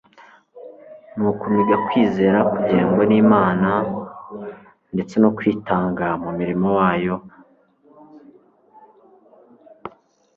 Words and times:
ni 1.17 1.23
ukumiga 1.31 1.75
kwizera 1.87 2.39
kugengwa 2.53 3.03
n'Imana, 3.09 3.69
ndetse 4.93 5.15
no 5.23 5.29
kwitanga 5.37 6.05
mu 6.21 6.29
murimo 6.37 6.67
wayo 6.79 7.15
utizigamye, 7.17 9.97